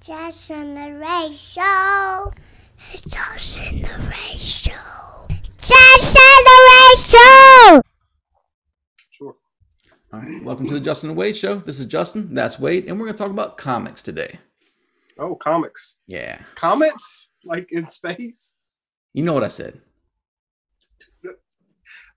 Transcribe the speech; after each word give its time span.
Justin 0.00 0.78
and 0.78 0.98
Wade 0.98 1.34
Show. 1.36 2.32
It's 2.90 3.02
Justin 3.02 3.84
and 3.84 4.02
Wade 4.04 4.40
Show. 4.40 4.72
Justin 5.58 6.22
and 6.48 6.64
Wade 6.70 6.98
Show. 7.06 7.82
Sure. 9.10 9.34
All 10.12 10.20
right, 10.20 10.42
welcome 10.42 10.66
to 10.68 10.74
the 10.74 10.80
Justin 10.80 11.10
and 11.10 11.18
Wade 11.18 11.36
Show. 11.36 11.56
This 11.56 11.78
is 11.78 11.84
Justin, 11.84 12.34
that's 12.34 12.58
Wade, 12.58 12.86
and 12.86 12.98
we're 12.98 13.04
going 13.04 13.14
to 13.16 13.22
talk 13.22 13.30
about 13.30 13.58
comics 13.58 14.00
today. 14.00 14.38
Oh, 15.18 15.34
comics. 15.34 15.98
Yeah, 16.06 16.44
Comets? 16.54 17.28
Like 17.44 17.70
in 17.70 17.86
space? 17.86 18.56
you 19.12 19.22
know 19.22 19.34
what 19.34 19.44
I 19.44 19.48
said. 19.48 19.82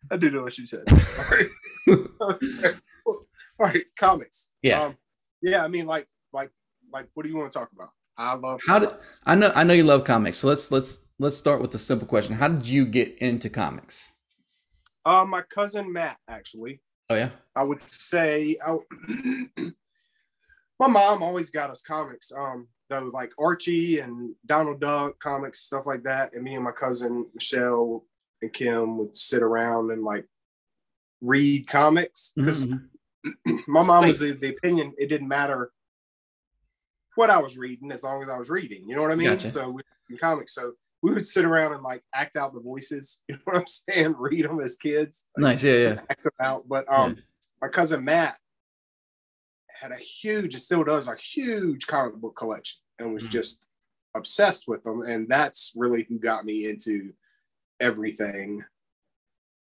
I 0.09 0.15
do 0.17 0.29
know 0.31 0.43
what 0.43 0.57
you 0.57 0.65
said. 0.65 0.83
All 1.89 1.97
right. 2.31 2.75
All 3.05 3.25
right, 3.59 3.83
comics. 3.97 4.51
Yeah. 4.61 4.83
Um, 4.83 4.97
yeah, 5.41 5.63
I 5.65 5.67
mean, 5.67 5.85
like, 5.85 6.07
like, 6.31 6.49
like, 6.93 7.07
what 7.15 7.23
do 7.23 7.29
you 7.29 7.37
want 7.37 7.51
to 7.51 7.59
talk 7.59 7.69
about? 7.73 7.89
I 8.17 8.35
love 8.35 8.61
How 8.67 8.77
did. 8.79 8.91
I 9.25 9.33
know? 9.33 9.51
I 9.55 9.63
know 9.63 9.73
you 9.73 9.83
love 9.83 10.03
comics, 10.03 10.37
so 10.37 10.47
let's 10.47 10.71
let's 10.71 10.99
let's 11.17 11.35
start 11.35 11.61
with 11.61 11.71
the 11.71 11.79
simple 11.79 12.07
question: 12.07 12.35
How 12.35 12.47
did 12.47 12.67
you 12.67 12.85
get 12.85 13.17
into 13.17 13.49
comics? 13.49 14.11
Uh, 15.03 15.25
my 15.25 15.41
cousin 15.41 15.91
Matt, 15.91 16.17
actually. 16.29 16.79
Oh 17.09 17.15
yeah, 17.15 17.31
I 17.55 17.63
would 17.63 17.81
say 17.81 18.55
I, 18.65 18.77
my 20.79 20.87
mom 20.87 21.23
always 21.23 21.49
got 21.49 21.71
us 21.71 21.81
comics. 21.81 22.31
Um, 22.31 22.67
though 22.89 23.09
like 23.11 23.31
Archie 23.39 23.99
and 23.99 24.35
Donald 24.45 24.79
Duck 24.79 25.17
comics, 25.19 25.61
stuff 25.61 25.87
like 25.87 26.03
that. 26.03 26.33
And 26.33 26.43
me 26.43 26.53
and 26.53 26.63
my 26.63 26.71
cousin 26.71 27.25
Michelle 27.33 28.05
and 28.43 28.53
Kim 28.53 28.99
would 28.99 29.17
sit 29.17 29.41
around 29.41 29.89
and 29.91 30.03
like 30.03 30.25
read 31.21 31.67
comics 31.67 32.33
because 32.35 32.65
Mhm. 32.67 32.89
my 33.67 33.81
mom 33.81 34.05
was 34.05 34.19
the, 34.19 34.33
the 34.33 34.49
opinion 34.49 34.93
it 34.97 35.07
didn't 35.07 35.29
matter 35.29 35.71
what 37.15 37.29
I 37.29 37.39
was 37.39 37.57
reading 37.57 37.91
as 37.91 38.03
long 38.03 38.21
as 38.23 38.29
I 38.29 38.37
was 38.37 38.49
reading. 38.49 38.87
You 38.87 38.95
know 38.95 39.01
what 39.01 39.11
I 39.11 39.15
mean? 39.15 39.29
Gotcha. 39.29 39.49
So 39.49 39.77
in 40.09 40.17
comics, 40.17 40.53
so 40.55 40.73
we 41.01 41.13
would 41.13 41.25
sit 41.27 41.45
around 41.45 41.73
and 41.73 41.83
like 41.83 42.03
act 42.13 42.35
out 42.37 42.53
the 42.53 42.59
voices. 42.61 43.21
You 43.29 43.35
know 43.35 43.41
what 43.45 43.57
I'm 43.57 43.67
saying? 43.67 44.15
Read 44.17 44.45
them 44.45 44.59
as 44.61 44.77
kids 44.77 45.25
nice. 45.37 45.63
Yeah, 45.63 45.73
yeah. 45.77 46.01
act 46.09 46.23
them 46.23 46.31
out. 46.39 46.67
But 46.67 46.85
um, 46.91 47.15
Yeah. 47.15 47.21
my 47.61 47.67
cousin 47.67 48.03
Matt 48.05 48.37
had 49.67 49.91
a 49.91 49.97
huge, 49.97 50.55
it 50.55 50.61
still 50.61 50.83
does, 50.83 51.07
a 51.07 51.15
huge 51.15 51.87
comic 51.87 52.15
book 52.15 52.35
collection, 52.35 52.79
and 52.99 53.13
was 53.13 53.23
Mhm. 53.23 53.29
just 53.31 53.63
obsessed 54.15 54.65
with 54.67 54.83
them. 54.83 55.01
And 55.01 55.27
that's 55.27 55.73
really 55.75 56.05
who 56.07 56.19
got 56.19 56.45
me 56.45 56.69
into 56.69 57.13
everything 57.79 58.63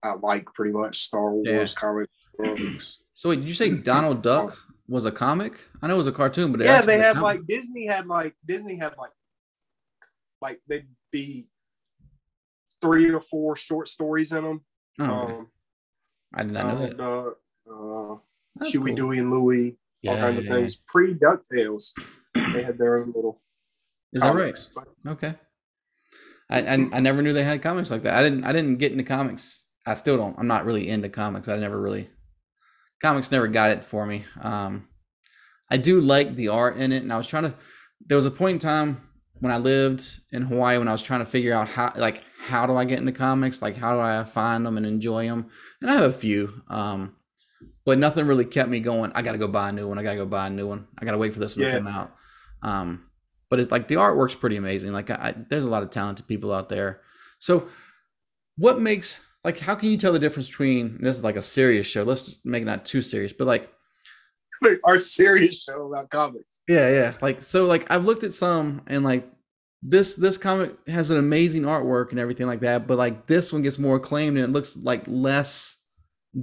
I 0.03 0.13
like, 0.15 0.45
pretty 0.53 0.71
much 0.73 0.97
Star 0.97 1.31
Wars 1.31 1.47
Yeah. 1.47 1.65
comic 1.79 2.09
books. 2.37 3.03
So 3.13 3.29
wait, 3.29 3.37
did 3.41 3.47
you 3.47 3.53
say 3.53 3.69
Donald 3.77 4.21
Duck 4.23 4.57
was 4.87 5.05
a 5.05 5.11
comic? 5.11 5.59
I 5.81 5.87
know 5.87 5.95
it 5.95 5.99
was 5.99 6.07
a 6.07 6.11
cartoon, 6.11 6.51
but 6.51 6.61
yeah, 6.61 6.81
they 6.81 6.97
had 6.97 7.15
comic. 7.15 7.23
like 7.23 7.47
Disney 7.47 7.87
had 7.87 8.07
like 8.07 8.35
Disney 8.45 8.75
had 8.77 8.95
like 8.97 9.11
like 10.41 10.59
they'd 10.67 10.87
be 11.11 11.47
three 12.81 13.09
or 13.11 13.21
four 13.21 13.55
short 13.55 13.87
stories 13.87 14.31
in 14.31 14.43
them. 14.43 14.61
Oh, 14.99 15.05
okay. 15.21 15.33
Um, 15.33 15.47
I 16.33 16.43
did 16.43 16.51
not 16.53 16.67
know 16.67 16.79
that. 16.79 16.99
Uh, 17.71 18.15
That's 18.55 18.71
Huey, 18.71 18.91
cool. 18.91 18.95
Dewey, 18.95 19.19
and 19.19 19.31
Louie. 19.31 19.77
all 20.07 20.15
Yeah, 20.15 20.19
kinds 20.19 20.37
of 20.39 20.45
yeah, 20.45 20.53
things. 20.55 20.75
Pre 20.87 21.13
Ducktales, 21.13 21.91
they 22.33 22.63
had 22.63 22.77
their 22.77 22.99
own 22.99 23.11
little. 23.13 23.41
Is 24.13 24.21
that 24.21 24.35
right? 24.35 24.57
Okay. 25.07 25.35
I, 26.49 26.59
I 26.61 26.73
I 26.73 26.99
never 26.99 27.21
knew 27.21 27.31
they 27.31 27.43
had 27.45 27.61
comics 27.61 27.89
like 27.91 28.03
that. 28.03 28.15
I 28.15 28.23
didn't 28.23 28.43
I 28.43 28.51
didn't 28.51 28.75
get 28.77 28.91
into 28.91 29.05
comics. 29.05 29.63
I 29.85 29.93
still 29.95 30.17
don't. 30.17 30.37
I'm 30.37 30.47
not 30.47 30.65
really 30.65 30.89
into 30.89 31.07
comics. 31.07 31.47
I 31.47 31.57
never 31.57 31.79
really 31.79 32.09
comics 33.01 33.31
never 33.31 33.47
got 33.47 33.71
it 33.71 33.83
for 33.83 34.05
me. 34.05 34.25
Um 34.41 34.87
I 35.69 35.77
do 35.77 35.99
like 35.99 36.35
the 36.35 36.49
art 36.49 36.77
in 36.77 36.91
it 36.91 37.03
and 37.03 37.11
I 37.13 37.17
was 37.17 37.27
trying 37.27 37.43
to 37.43 37.53
there 38.05 38.15
was 38.17 38.25
a 38.25 38.31
point 38.31 38.55
in 38.55 38.59
time 38.59 39.07
when 39.39 39.51
I 39.51 39.57
lived 39.57 40.05
in 40.31 40.43
Hawaii 40.43 40.77
when 40.77 40.87
I 40.87 40.91
was 40.91 41.01
trying 41.01 41.21
to 41.21 41.25
figure 41.25 41.53
out 41.53 41.69
how 41.69 41.91
like 41.95 42.23
how 42.37 42.65
do 42.67 42.75
I 42.75 42.85
get 42.85 42.99
into 42.99 43.11
comics? 43.11 43.61
Like 43.61 43.77
how 43.77 43.93
do 43.95 43.99
I 44.01 44.23
find 44.23 44.65
them 44.65 44.77
and 44.77 44.85
enjoy 44.85 45.27
them? 45.27 45.49
And 45.81 45.89
I 45.89 45.93
have 45.95 46.03
a 46.09 46.11
few. 46.13 46.61
Um 46.67 47.15
but 47.85 47.97
nothing 47.97 48.27
really 48.27 48.45
kept 48.45 48.69
me 48.69 48.79
going. 48.79 49.11
I 49.15 49.23
got 49.23 49.31
to 49.31 49.39
go 49.39 49.47
buy 49.47 49.69
a 49.69 49.71
new 49.71 49.87
one. 49.87 49.97
I 49.97 50.03
got 50.03 50.11
to 50.11 50.17
go 50.17 50.25
buy 50.27 50.45
a 50.47 50.49
new 50.51 50.67
one. 50.67 50.87
I 50.99 51.05
got 51.05 51.13
to 51.13 51.17
wait 51.17 51.33
for 51.33 51.39
this 51.39 51.55
one 51.55 51.65
Yeah. 51.65 51.71
to 51.73 51.77
come 51.79 51.87
out. 51.87 52.15
Um 52.61 53.05
but 53.49 53.59
it's 53.59 53.71
like 53.71 53.87
the 53.87 53.95
artwork's 53.95 54.35
pretty 54.35 54.55
amazing. 54.55 54.93
Like 54.93 55.09
I, 55.09 55.33
there's 55.49 55.65
a 55.65 55.69
lot 55.69 55.83
of 55.83 55.89
talented 55.89 56.25
people 56.27 56.53
out 56.53 56.69
there. 56.69 57.01
So, 57.39 57.67
what 58.55 58.79
makes 58.79 59.19
like 59.43 59.59
how 59.59 59.75
can 59.75 59.89
you 59.89 59.97
tell 59.97 60.13
the 60.13 60.19
difference 60.19 60.49
between 60.49 60.97
this 61.01 61.17
is 61.17 61.23
like 61.23 61.35
a 61.35 61.41
serious 61.41 61.87
show? 61.87 62.03
Let's 62.03 62.39
make 62.43 62.61
it 62.61 62.65
not 62.65 62.85
too 62.85 63.01
serious, 63.01 63.33
but 63.33 63.47
like 63.47 63.71
our 64.83 64.99
serious 64.99 65.63
show 65.63 65.87
about 65.91 66.09
comics. 66.09 66.63
yeah, 66.67 66.89
yeah, 66.89 67.13
like 67.21 67.43
so 67.43 67.65
like 67.65 67.89
I've 67.91 68.05
looked 68.05 68.23
at 68.23 68.33
some 68.33 68.81
and 68.87 69.03
like 69.03 69.27
this 69.83 70.15
this 70.15 70.37
comic 70.37 70.75
has 70.87 71.09
an 71.09 71.17
amazing 71.17 71.63
artwork 71.63 72.11
and 72.11 72.19
everything 72.19 72.47
like 72.47 72.59
that, 72.61 72.87
but 72.87 72.97
like 72.97 73.25
this 73.27 73.51
one 73.51 73.63
gets 73.63 73.79
more 73.79 73.95
acclaimed 73.95 74.37
and 74.37 74.45
it 74.45 74.51
looks 74.51 74.77
like 74.77 75.03
less 75.07 75.77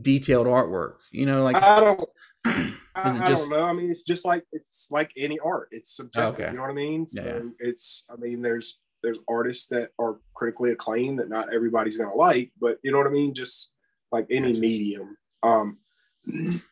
detailed 0.03 0.47
artwork. 0.47 0.95
You 1.13 1.27
know, 1.27 1.43
like 1.43 1.57
I 1.57 1.81
don't. 1.81 2.09
I, 2.45 2.51
Is 2.99 3.21
I 3.21 3.29
just- 3.29 3.49
don't 3.49 3.51
know. 3.51 3.65
I 3.65 3.73
mean, 3.73 3.91
it's 3.91 4.03
just 4.03 4.25
like 4.25 4.45
it's 4.51 4.89
like 4.91 5.13
any 5.17 5.39
art. 5.39 5.69
It's 5.71 5.95
subjective. 5.95 6.47
Okay. 6.47 6.51
You 6.51 6.57
know 6.57 6.63
what 6.63 6.71
I 6.71 6.75
mean? 6.75 7.07
So 7.07 7.23
yeah. 7.23 7.39
it's. 7.61 8.05
I 8.11 8.17
mean, 8.17 8.43
there's 8.43 8.81
there's 9.03 9.19
artists 9.29 9.69
that 9.69 9.91
are 9.99 10.19
critically 10.35 10.71
acclaimed 10.71 11.19
that 11.19 11.29
not 11.29 11.53
everybody's 11.53 11.99
gonna 11.99 12.15
like, 12.15 12.53
but 12.61 12.79
you 12.83 12.93
know 12.93 12.99
what 12.99 13.07
I 13.07 13.11
mean. 13.11 13.35
Just 13.35 13.73
like 14.11 14.27
any 14.31 14.59
medium. 14.59 15.17
Um, 15.43 15.79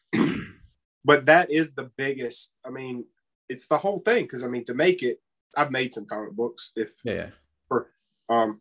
but 1.04 1.26
that 1.26 1.50
is 1.50 1.75
the 1.75 1.91
biggest. 1.97 2.54
I 2.64 2.70
mean, 2.70 3.04
it's 3.48 3.69
the 3.69 3.78
whole 3.78 4.00
thing 4.00 4.25
because 4.25 4.44
I 4.44 4.48
mean 4.48 4.64
to 4.64 4.75
make 4.75 5.03
it. 5.03 5.20
I've 5.56 5.70
made 5.70 5.92
some 5.92 6.06
comic 6.06 6.32
books. 6.32 6.72
If 6.76 6.92
yeah, 7.04 7.31
for 7.69 7.91
um 8.28 8.60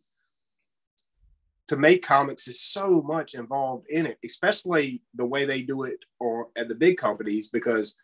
to 1.67 1.75
make 1.75 2.05
comics 2.05 2.47
is 2.47 2.61
so 2.61 3.01
much 3.01 3.33
involved 3.33 3.87
in 3.89 4.05
it 4.05 4.19
especially 4.23 5.01
the 5.15 5.25
way 5.25 5.45
they 5.45 5.63
do 5.63 5.81
it 5.83 5.97
or 6.19 6.49
at 6.55 6.69
the 6.69 6.75
big 6.75 6.95
companies 6.95 7.49
because 7.49 7.95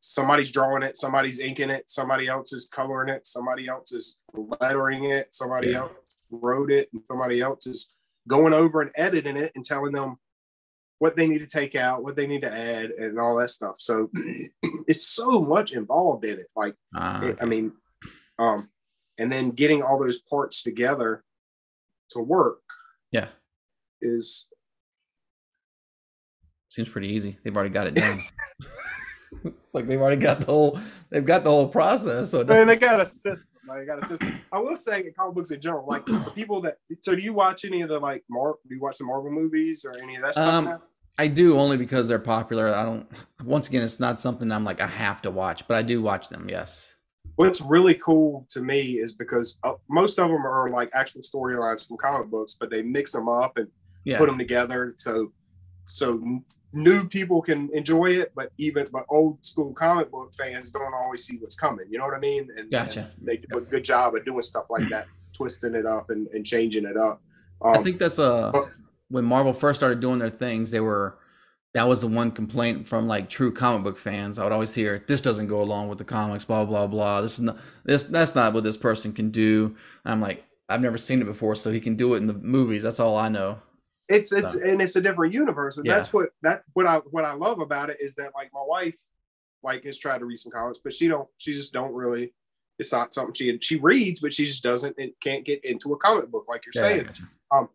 somebody's 0.00 0.50
drawing 0.50 0.82
it 0.82 0.96
somebody's 0.96 1.40
inking 1.40 1.70
it 1.70 1.84
somebody 1.90 2.28
else 2.28 2.52
is 2.52 2.68
coloring 2.72 3.08
it 3.08 3.26
somebody 3.26 3.66
else 3.68 3.92
is 3.92 4.18
lettering 4.60 5.04
it 5.04 5.34
somebody 5.34 5.70
Yeah. 5.70 5.78
else 5.80 6.26
wrote 6.30 6.70
it 6.70 6.88
and 6.92 7.04
somebody 7.04 7.40
else 7.40 7.66
is 7.66 7.92
going 8.28 8.52
over 8.52 8.80
and 8.82 8.90
editing 8.96 9.36
it 9.36 9.50
and 9.54 9.64
telling 9.64 9.92
them 9.92 10.16
what 10.98 11.16
they 11.16 11.26
need 11.26 11.38
to 11.38 11.46
take 11.46 11.74
out 11.74 12.02
what 12.04 12.14
they 12.16 12.26
need 12.26 12.42
to 12.42 12.52
add 12.52 12.90
and 12.90 13.18
all 13.18 13.36
that 13.38 13.48
stuff 13.50 13.76
so 13.78 14.08
it's 14.86 15.04
so 15.06 15.40
much 15.40 15.72
involved 15.72 16.24
in 16.24 16.38
it 16.38 16.46
like 16.54 16.74
it- 17.22 17.38
I 17.40 17.44
mean, 17.46 17.72
um, 18.38 18.68
and 19.18 19.32
then 19.32 19.50
getting 19.50 19.82
all 19.82 19.98
those 19.98 20.20
parts 20.20 20.62
together 20.62 21.24
to 22.10 22.20
work 22.20 22.60
yeah, 23.10 23.28
is 24.00 24.48
seems 26.68 26.88
pretty 26.88 27.08
easy. 27.08 27.36
They've 27.42 27.54
already 27.56 27.70
got 27.72 27.86
it 27.88 27.94
done. 27.94 28.20
like 29.72 29.86
they've 29.86 30.00
already 30.00 30.20
got 30.20 30.40
the 30.40 30.46
whole 30.46 30.78
they've 31.10 31.24
got 31.24 31.44
the 31.44 31.50
whole 31.50 31.68
process. 31.68 32.30
So 32.30 32.44
man, 32.44 32.66
they 32.66 32.76
got 32.76 33.00
a 33.00 33.06
system. 33.06 33.48
Like, 33.66 33.80
they 33.80 33.86
got 33.86 34.02
a 34.02 34.06
system. 34.06 34.40
I 34.52 34.58
will 34.58 34.76
say 34.76 35.00
in 35.00 35.12
comic 35.12 35.34
books 35.34 35.50
in 35.50 35.60
general, 35.60 35.86
like 35.86 36.06
the 36.06 36.32
people 36.34 36.60
that 36.62 36.78
so 37.00 37.14
do 37.14 37.22
you 37.22 37.34
watch 37.34 37.64
any 37.64 37.82
of 37.82 37.88
the 37.88 37.98
like 37.98 38.24
Mar 38.30 38.54
do 38.68 38.74
you 38.74 38.80
watch 38.80 38.98
the 38.98 39.04
Marvel 39.04 39.30
movies 39.30 39.84
or 39.84 39.94
any 40.02 40.16
of 40.16 40.22
that 40.22 40.34
stuff? 40.34 40.46
Um, 40.46 40.64
now? 40.64 40.82
I 41.18 41.26
do 41.26 41.58
only 41.58 41.76
because 41.76 42.06
they're 42.06 42.18
popular. 42.18 42.74
I 42.74 42.84
don't. 42.84 43.06
Once 43.44 43.68
again, 43.68 43.82
it's 43.82 43.98
not 44.00 44.20
something 44.20 44.50
I'm 44.52 44.64
like 44.64 44.80
I 44.80 44.86
have 44.86 45.20
to 45.22 45.30
watch, 45.30 45.66
but 45.66 45.76
I 45.76 45.82
do 45.82 46.00
watch 46.00 46.28
them. 46.28 46.48
Yes. 46.48 46.86
What's 47.36 47.60
really 47.60 47.94
cool 47.94 48.46
to 48.50 48.60
me 48.60 48.98
is 48.98 49.12
because 49.12 49.58
uh, 49.62 49.74
most 49.88 50.18
of 50.18 50.28
them 50.28 50.46
are 50.46 50.70
like 50.70 50.90
actual 50.94 51.22
storylines 51.22 51.86
from 51.86 51.96
comic 51.98 52.28
books, 52.30 52.56
but 52.58 52.70
they 52.70 52.82
mix 52.82 53.12
them 53.12 53.28
up 53.28 53.56
and 53.56 53.68
Yeah. 54.04 54.18
put 54.18 54.26
them 54.26 54.38
together 54.38 54.94
so 54.96 55.32
so 55.88 56.42
new 56.72 57.08
people 57.08 57.40
can 57.40 57.70
enjoy 57.72 58.06
it 58.06 58.30
but 58.34 58.52
even 58.58 58.86
but 58.92 59.06
old 59.08 59.44
school 59.44 59.72
comic 59.72 60.10
book 60.10 60.34
fans 60.34 60.70
don't 60.70 60.92
always 60.92 61.24
see 61.24 61.38
what's 61.38 61.56
coming 61.56 61.86
you 61.90 61.96
know 61.98 62.04
what 62.04 62.14
i 62.14 62.18
mean 62.18 62.46
and, 62.58 62.70
Gotcha. 62.70 63.10
and 63.18 63.26
they 63.26 63.38
do 63.38 63.56
a 63.56 63.60
good 63.62 63.84
job 63.84 64.14
of 64.14 64.24
doing 64.24 64.42
stuff 64.42 64.66
like 64.68 64.88
that 64.90 65.06
twisting 65.32 65.74
it 65.74 65.86
up 65.86 66.10
and, 66.10 66.26
and 66.28 66.44
changing 66.44 66.84
it 66.84 66.96
up 66.96 67.22
um, 67.60 67.78
I 67.78 67.82
think 67.82 67.98
that's 67.98 68.18
a 68.18 68.50
but- 68.52 68.68
when 69.08 69.24
Marvel 69.24 69.52
first 69.52 69.80
started 69.80 70.00
doing 70.00 70.18
their 70.18 70.30
things. 70.30 70.70
They 70.70 70.80
were 70.80 71.18
that 71.74 71.86
was 71.86 72.00
the 72.00 72.06
one 72.06 72.30
complaint 72.30 72.86
from 72.86 73.06
like 73.06 73.28
true 73.28 73.52
comic 73.52 73.84
book 73.84 73.98
fans. 73.98 74.38
I 74.38 74.44
would 74.44 74.52
always 74.52 74.74
hear 74.74 75.04
this 75.06 75.20
doesn't 75.20 75.48
go 75.48 75.60
along 75.60 75.88
with 75.88 75.98
the 75.98 76.04
comics. 76.04 76.44
Blah 76.44 76.64
blah 76.64 76.86
blah. 76.86 77.20
This 77.20 77.34
is 77.34 77.40
not 77.42 77.56
this. 77.84 78.04
That's 78.04 78.34
not 78.34 78.52
what 78.52 78.64
this 78.64 78.76
person 78.76 79.12
can 79.12 79.30
do. 79.30 79.74
And 80.04 80.12
I'm 80.12 80.20
like 80.20 80.44
I've 80.68 80.82
never 80.82 80.98
seen 80.98 81.20
it 81.20 81.24
before, 81.24 81.56
so 81.56 81.70
he 81.70 81.80
can 81.80 81.96
do 81.96 82.14
it 82.14 82.18
in 82.18 82.26
the 82.26 82.34
movies. 82.34 82.82
That's 82.82 83.00
all 83.00 83.16
I 83.16 83.28
know. 83.28 83.58
It's 84.08 84.32
it's 84.32 84.54
and 84.54 84.80
it's 84.80 84.96
a 84.96 85.00
different 85.00 85.32
universe 85.34 85.76
and 85.76 85.86
Yeah. 85.86 85.94
that's 85.96 86.12
what 86.12 86.30
that's 86.42 86.66
what 86.72 86.86
i 86.86 86.96
what 87.10 87.24
i 87.24 87.32
love 87.34 87.60
about 87.60 87.90
it 87.90 87.98
is 88.00 88.14
that 88.16 88.32
like 88.34 88.50
my 88.52 88.62
wife 88.66 88.96
like 89.62 89.84
has 89.84 89.98
tried 89.98 90.18
to 90.18 90.24
read 90.24 90.38
some 90.38 90.52
comics 90.52 90.78
but 90.82 90.94
she 90.94 91.08
don't 91.08 91.28
she 91.36 91.52
just 91.52 91.72
don't 91.72 91.92
really 91.92 92.32
it's 92.78 92.92
not 92.92 93.12
something 93.12 93.34
she 93.34 93.58
she 93.60 93.76
reads 93.76 94.20
but 94.20 94.32
she 94.32 94.46
just 94.46 94.62
doesn't 94.62 94.94
and 94.98 95.12
can't 95.20 95.44
get 95.44 95.62
into 95.64 95.92
a 95.92 95.96
comic 95.98 96.30
book 96.30 96.46
like 96.48 96.62
you're 96.64 96.72
Yeah, 96.82 96.88
saying 96.90 97.04
gotcha. 97.06 97.22
um, 97.52 97.68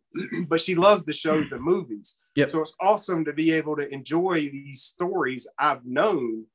but 0.48 0.60
she 0.62 0.76
loves 0.76 1.04
the 1.06 1.14
shows 1.14 1.52
and 1.52 1.62
movies. 1.62 2.20
Yep. 2.36 2.52
So 2.52 2.62
it's 2.62 2.76
awesome 2.80 3.26
to 3.26 3.34
be 3.34 3.52
able 3.52 3.76
to 3.76 3.88
enjoy 3.94 4.50
these 4.50 4.82
stories 4.82 5.48
I've 5.60 5.86
known 5.86 6.46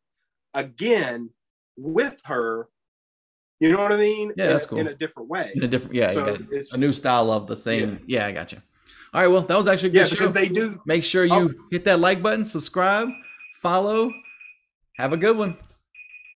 again 0.54 1.30
with 1.76 2.20
her 2.24 2.68
You 3.60 3.72
know 3.72 3.82
what 3.82 3.92
I 3.92 3.96
mean? 3.96 4.32
Yeah, 4.36 4.46
in, 4.46 4.52
that's 4.52 4.66
cool. 4.66 4.78
in 4.78 4.86
a 4.88 4.94
different 4.94 5.28
way. 5.28 5.50
In 5.54 5.64
a 5.64 5.68
different, 5.68 5.94
yeah, 5.96 6.10
So 6.10 6.26
you 6.28 6.34
it's- 6.52 6.72
a 6.72 6.78
new 6.78 6.92
style 6.92 7.30
of 7.32 7.46
the 7.48 7.56
same. 7.56 8.00
Yeah, 8.06 8.26
I 8.26 8.32
got 8.32 8.52
you. 8.52 8.62
All 9.14 9.22
right, 9.22 9.28
well, 9.28 9.42
that 9.42 9.56
was 9.56 9.66
actually 9.68 9.88
a 9.90 9.92
good 9.92 9.98
Yeah, 10.00 10.04
show. 10.04 10.10
because 10.16 10.32
they 10.32 10.48
do. 10.48 10.80
Make 10.86 11.02
sure 11.04 11.24
you 11.24 11.32
Oh. 11.32 11.50
hit 11.70 11.84
that 11.86 11.98
like 12.00 12.22
button, 12.22 12.44
subscribe, 12.44 13.08
follow. 13.62 14.12
Have 14.98 15.12
a 15.12 15.16
good 15.16 15.36
one. 15.36 15.56